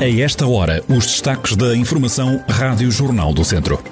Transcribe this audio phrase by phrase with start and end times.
[0.00, 3.82] A esta hora, os destaques da Informação Rádio Jornal do Centro.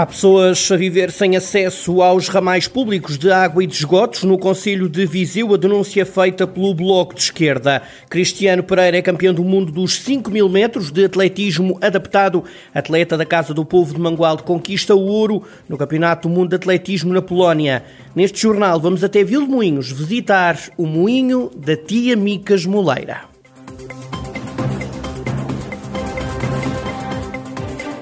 [0.00, 4.38] Há pessoas a viver sem acesso aos ramais públicos de água e de esgotos no
[4.38, 7.82] Conselho de Viseu, a denúncia feita pelo Bloco de Esquerda.
[8.08, 12.44] Cristiano Pereira é campeão do mundo dos 5 mil metros de atletismo adaptado.
[12.72, 16.56] Atleta da Casa do Povo de Mangualde conquista o ouro no Campeonato do Mundo de
[16.56, 17.84] Atletismo na Polónia.
[18.14, 23.28] Neste jornal vamos até Vilmoinhos visitar o moinho da tia Micas Moleira.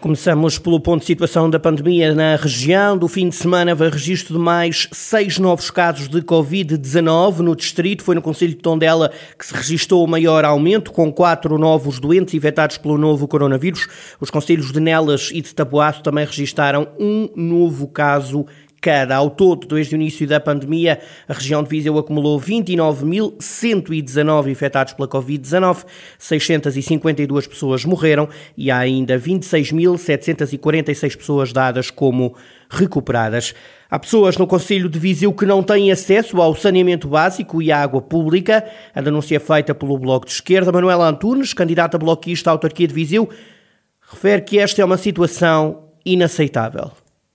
[0.00, 2.96] Começamos pelo ponto de situação da pandemia na região.
[2.96, 8.04] Do fim de semana, houve registro de mais seis novos casos de Covid-19 no distrito.
[8.04, 12.32] Foi no Conselho de Tondela que se registrou o maior aumento, com quatro novos doentes
[12.32, 13.88] infectados pelo novo coronavírus.
[14.20, 18.46] Os conselhos de Nelas e de Taboaço também registaram um novo caso
[18.80, 19.16] cada.
[19.16, 25.08] Ao todo, desde o início da pandemia, a região de Viseu acumulou 29.119 infectados pela
[25.08, 25.84] Covid-19,
[26.18, 32.34] 652 pessoas morreram e há ainda 26.746 pessoas dadas como
[32.70, 33.54] recuperadas.
[33.90, 37.82] Há pessoas no Conselho de Viseu que não têm acesso ao saneamento básico e à
[37.82, 38.62] água pública.
[38.94, 40.70] A denúncia é feita pelo Bloco de Esquerda.
[40.70, 43.30] Manuela Antunes, candidata bloquista à autarquia de Viseu,
[44.10, 46.90] refere que esta é uma situação inaceitável.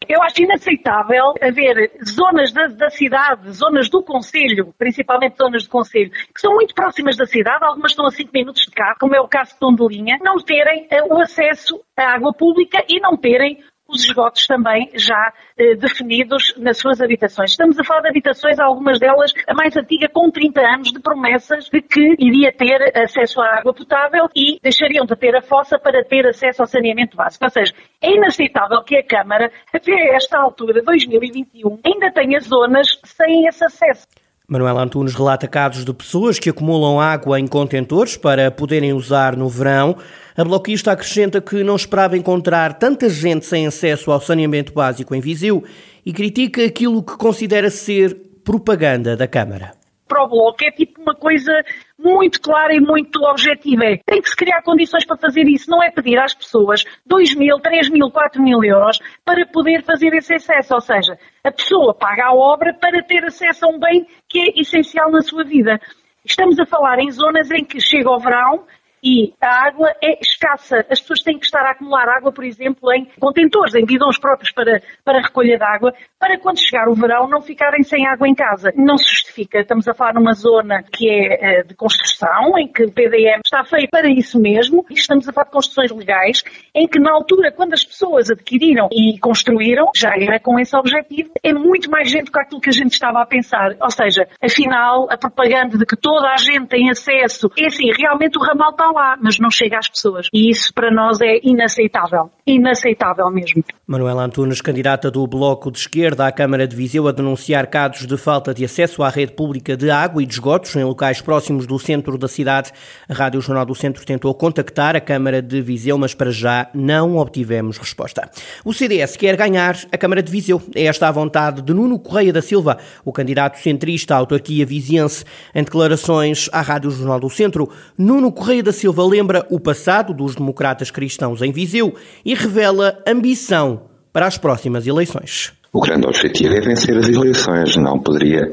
[0.08, 6.12] Eu acho inaceitável haver zonas da, da, cidade, zonas do Conselho, principalmente zonas do Conselho,
[6.12, 9.22] que são muito próximas da cidade, algumas estão a 5 minutos de carro, como é
[9.22, 13.64] o caso de Tondelinha, não terem uh, o acesso à água pública e não terem
[13.94, 17.52] os esgotos também já eh, definidos nas suas habitações.
[17.52, 21.70] Estamos a falar de habitações, algumas delas a mais antiga, com 30 anos de promessas
[21.72, 26.04] de que iria ter acesso à água potável e deixariam de ter a fossa para
[26.04, 27.46] ter acesso ao saneamento básico.
[27.46, 33.48] Ou seja, é inaceitável que a Câmara, até esta altura, 2021, ainda tenha zonas sem
[33.48, 34.08] esse acesso.
[34.48, 39.48] Manuela Antunes relata casos de pessoas que acumulam água em contentores para poderem usar no
[39.48, 39.96] verão.
[40.36, 45.22] A bloquista acrescenta que não esperava encontrar tanta gente sem acesso ao saneamento básico em
[45.22, 45.64] Viseu
[46.06, 49.74] e critica aquilo que considera ser propaganda da Câmara
[50.14, 51.52] para o Bloco é tipo uma coisa
[51.98, 53.84] muito clara e muito objetiva.
[53.86, 57.34] É, tem que se criar condições para fazer isso, não é pedir às pessoas 2
[57.34, 60.76] mil, 3 mil, 4 mil euros para poder fazer esse acesso.
[60.76, 64.62] Ou seja, a pessoa paga a obra para ter acesso a um bem que é
[64.62, 65.80] essencial na sua vida.
[66.24, 68.66] Estamos a falar em zonas em que chega o verão
[69.04, 70.86] e a água é escassa.
[70.90, 74.52] As pessoas têm que estar a acumular água, por exemplo, em contentores, em bidões próprios
[74.52, 78.34] para, para recolha de água, para quando chegar o verão não ficarem sem água em
[78.34, 78.72] casa.
[78.76, 79.60] Não se justifica.
[79.60, 83.66] Estamos a falar numa zona que é uh, de construção, em que o PDM está
[83.66, 86.44] feito para isso mesmo, e estamos a falar de construções legais,
[86.74, 91.32] em que na altura, quando as pessoas adquiriram e construíram, já era com esse objetivo,
[91.44, 93.76] é muito mais gente do que aquilo que a gente estava a pensar.
[93.82, 98.38] Ou seja, afinal, a propaganda de que toda a gente tem acesso, é assim, realmente
[98.38, 100.28] o ramal está lá, mas não chega às pessoas.
[100.34, 102.32] E isso para nós é inaceitável.
[102.46, 103.64] Inaceitável mesmo.
[103.86, 108.18] Manuela Antunes, candidata do Bloco de Esquerda à Câmara de Viseu, a denunciar casos de
[108.18, 111.78] falta de acesso à rede pública de água e de esgotos em locais próximos do
[111.80, 112.72] centro da cidade.
[113.10, 117.18] A Rádio Jornal do Centro tentou contactar a Câmara de Viseu, mas para já não
[117.18, 118.30] obtivemos resposta.
[118.64, 120.62] O CDS quer ganhar a Câmara de Viseu.
[120.76, 125.26] É esta a vontade de Nuno Correia da Silva, o candidato centrista à autarquia viziense.
[125.54, 130.36] Em declarações à Rádio Jornal do Centro, Nuno Correia da Silva lembra o passado dos
[130.36, 131.96] democratas cristãos em Viseu
[132.26, 135.54] e revela ambição para as próximas eleições.
[135.72, 138.48] O grande objetivo é vencer as eleições, não poderia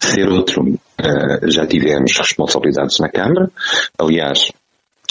[0.00, 0.62] ser outro.
[0.62, 3.48] Uh, já tivemos responsabilidades na Câmara,
[3.96, 4.50] aliás,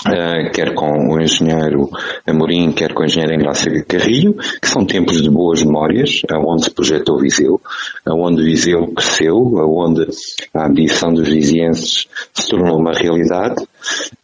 [0.06, 1.90] Uh, quer com o engenheiro
[2.28, 6.72] Amorim, quer com o engenheiro Engrácia Carrilho, que são tempos de boas memórias, aonde se
[6.72, 7.62] projetou Viseu,
[8.06, 10.06] aonde Viseu cresceu, aonde
[10.54, 13.66] a ambição dos vizienses se tornou uma realidade,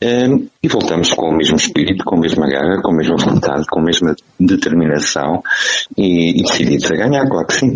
[0.02, 3.80] e voltamos com o mesmo espírito, com a mesma garra, com a mesma vontade, com
[3.80, 5.44] a mesma determinação
[5.98, 7.74] e, e decididos a ganhar, claro que sim.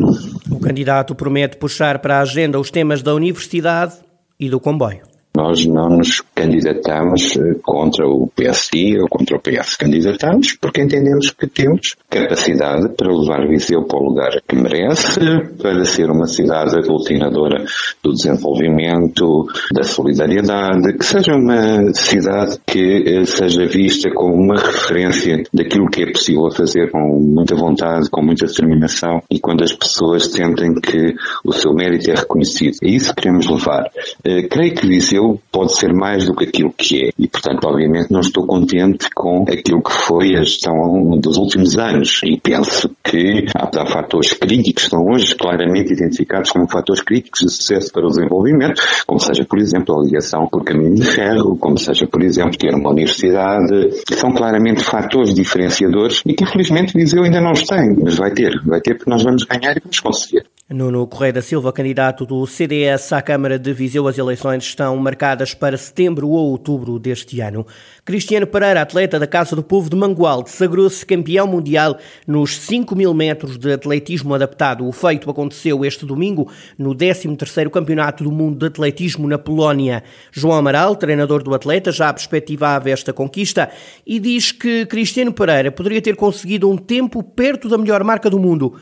[0.49, 3.93] O candidato promete puxar para a agenda os temas da universidade
[4.39, 5.12] e do comboio.
[5.35, 9.75] Nós não nos candidatamos eh, contra o PSD ou contra o PS.
[9.77, 15.19] Candidatamos porque entendemos que temos capacidade para levar Viseu para o lugar que merece,
[15.59, 17.65] para ser uma cidade aglutinadora
[18.03, 25.43] do desenvolvimento, da solidariedade, que seja uma cidade que eh, seja vista como uma referência
[25.51, 30.31] daquilo que é possível fazer com muita vontade, com muita determinação e quando as pessoas
[30.31, 32.77] sentem que o seu mérito é reconhecido.
[32.83, 33.89] É isso que queremos levar.
[34.25, 37.09] Uh, creio que Viseu pode ser mais do que aquilo que é.
[37.17, 42.21] E, portanto, obviamente não estou contente com aquilo que foi a gestão dos últimos anos.
[42.23, 47.91] E penso que há, fatores críticos estão hoje claramente identificados como fatores críticos de sucesso
[47.91, 52.07] para o desenvolvimento, como seja, por exemplo, a ligação por caminho de ferro, como seja,
[52.07, 57.51] por exemplo, ter uma universidade, são claramente fatores diferenciadores e que infelizmente Viseu ainda não
[57.51, 60.43] os tem, mas vai ter, vai ter porque nós vamos ganhar e vamos conseguir.
[60.73, 65.53] Nuno Correia da Silva, candidato do CDS à Câmara de Viseu, as eleições estão marcadas
[65.53, 67.67] para setembro ou outubro deste ano.
[68.03, 73.13] Cristiano Pereira, atleta da Casa do Povo de Mangualde, sagrou-se campeão mundial nos 5 mil
[73.13, 74.87] metros de atletismo adaptado.
[74.87, 80.03] O feito aconteceu este domingo no 13º Campeonato do Mundo de Atletismo na Polónia.
[80.31, 83.69] João Amaral, treinador do atleta, já perspectivava esta conquista
[84.07, 88.39] e diz que Cristiano Pereira poderia ter conseguido um tempo perto da melhor marca do
[88.39, 88.73] mundo,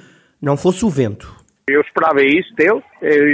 [0.42, 1.41] não fosse o vento.
[1.68, 2.84] Eu esperava isso dele,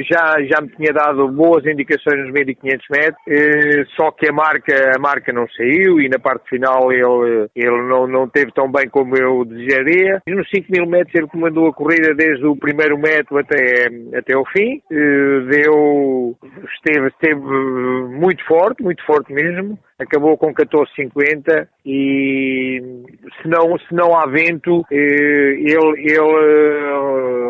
[0.10, 4.92] já, já me tinha dado boas indicações nos 1500 metros, eh, só que a marca,
[4.96, 8.88] a marca não saiu e na parte final ele, ele não, não teve tão bem
[8.90, 10.22] como eu desejaria.
[10.28, 14.82] Nos 5000 metros ele comandou a corrida desde o primeiro metro até, até o fim,
[14.90, 16.38] eh, deu,
[16.76, 22.82] esteve, esteve muito forte, muito forte mesmo, acabou com 14,50 e
[23.42, 26.28] se não, se não há vento, ele, ele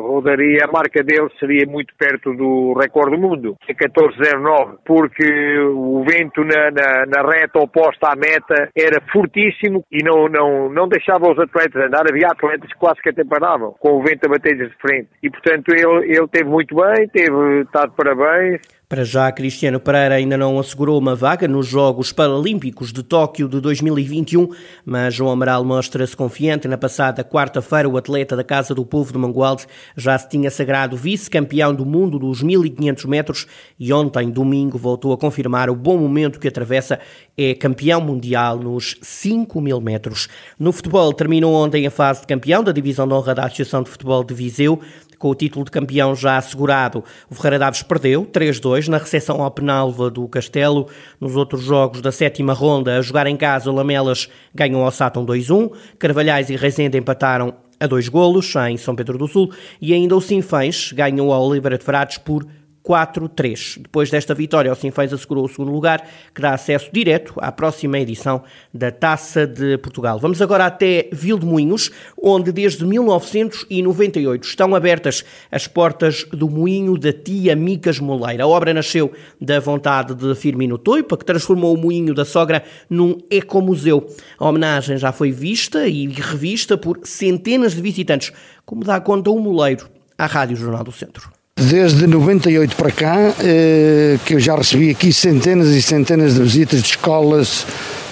[0.01, 6.43] rodaria, a marca dele seria muito perto do recorde do mundo, 14,09, porque o vento
[6.43, 11.39] na, na, na, reta oposta à meta era fortíssimo e não, não, não deixava os
[11.39, 12.05] atletas andar.
[12.09, 15.09] Havia atletas que quase que até paravam, com o vento a bater de frente.
[15.21, 18.61] E, portanto, ele, ele teve muito bem, teve, está de parabéns.
[18.89, 23.59] Para já, Cristiano Pereira ainda não assegurou uma vaga nos Jogos Paralímpicos de Tóquio de
[23.59, 24.47] 2021,
[24.85, 26.69] mas João Amaral mostra-se confiante.
[26.69, 29.65] Na passada quarta-feira, o atleta da Casa do Povo de Mangualde
[29.97, 33.45] já se tinha sagrado vice-campeão do mundo dos 1500 metros
[33.77, 36.97] e ontem, domingo, voltou a confirmar o bom momento que atravessa.
[37.37, 40.29] É campeão mundial nos 5000 metros.
[40.57, 43.89] No futebol, terminou ontem a fase de campeão da Divisão de Honra da Associação de
[43.89, 44.79] Futebol de Viseu
[45.17, 47.03] com o título de campeão já assegurado.
[47.29, 50.87] O Ferreira Daves perdeu 3-2 na recepção ao Penalva do Castelo.
[51.19, 55.25] Nos outros jogos da sétima ronda, a jogar em casa, o Lamelas ganhou ao Sátão
[55.25, 55.71] 2-1.
[55.97, 60.21] Carvalhais e Rezende empataram a dois golos em São Pedro do Sul e ainda o
[60.21, 62.45] Sinfãs ganhou ao Oliveira de Frades por
[62.87, 63.81] 4-3.
[63.81, 67.99] Depois desta vitória, o Sinfãs assegurou o segundo lugar, que dá acesso direto à próxima
[67.99, 68.43] edição
[68.73, 70.17] da Taça de Portugal.
[70.19, 71.91] Vamos agora até Vildemoinhos,
[72.21, 78.45] onde desde 1998 estão abertas as portas do moinho da tia Micas Moleira.
[78.45, 79.11] A obra nasceu
[79.41, 84.07] da vontade de Firmino Toipa, que transformou o moinho da sogra num ecomuseu.
[84.39, 88.31] A homenagem já foi vista e revista por centenas de visitantes,
[88.65, 91.36] como dá conta o moleiro à Rádio Jornal do Centro.
[91.59, 96.83] Desde 98 para cá, eh, que eu já recebi aqui centenas e centenas de visitas
[96.83, 97.65] de escolas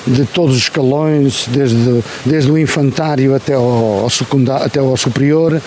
[0.07, 5.61] de todos os escalões, desde, desde o infantário até ao, secundário, até ao superior.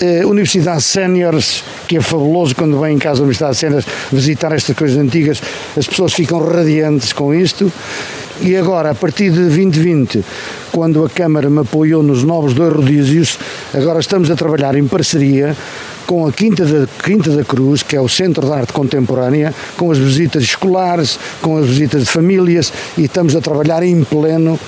[0.00, 4.76] Eh, Universidade Séniores, que é fabuloso quando vem em casa da Universidade Séniores visitar estas
[4.76, 5.42] coisas antigas,
[5.76, 7.72] as pessoas ficam radiantes com isto.
[8.40, 10.24] E agora, a partir de 2020,
[10.70, 13.40] quando a Câmara me apoiou nos novos dois rodízios,
[13.74, 15.56] agora estamos a trabalhar em parceria
[16.08, 19.90] com a Quinta da, Quinta da Cruz, que é o Centro de Arte Contemporânea, com
[19.90, 24.58] as visitas escolares, com as visitas de famílias e estamos a trabalhar em pleno.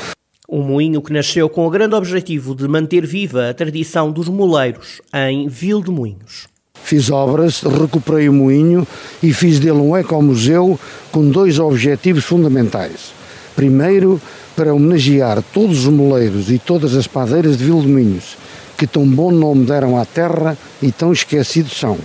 [0.47, 5.01] Um moinho que nasceu com o grande objetivo de manter viva a tradição dos moleiros
[5.15, 6.47] em Vildemunhos.
[6.75, 8.87] Fiz obras, recuperei o moinho
[9.23, 10.79] e fiz dele um ecomuseu
[11.11, 13.15] com dois objetivos fundamentais.
[13.57, 14.21] Primeiro,
[14.55, 18.37] para homenagear todos os moleiros e todas as padeiras de Vildemunhos
[18.81, 21.99] que tão bom nome deram à terra e tão esquecidos são.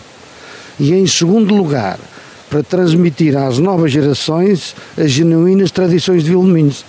[0.78, 1.98] E em segundo lugar,
[2.50, 6.84] para transmitir às novas gerações as genuínas tradições de Vilminhos.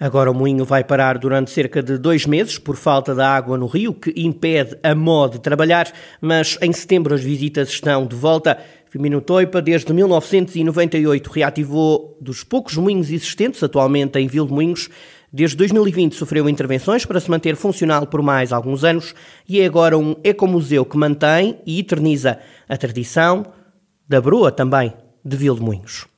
[0.00, 3.66] Agora o moinho vai parar durante cerca de dois meses por falta da água no
[3.66, 8.58] rio, que impede a MO de trabalhar, mas em setembro as visitas estão de volta.
[8.90, 14.90] Firmino Toipa, desde 1998, reativou dos poucos moinhos existentes atualmente em Vilmoinhos
[15.32, 19.14] Desde 2020 sofreu intervenções para se manter funcional por mais alguns anos
[19.48, 23.46] e é agora um ecomuseu que mantém e eterniza a tradição
[24.06, 24.92] da broa também
[25.24, 26.11] de Vildemunhos.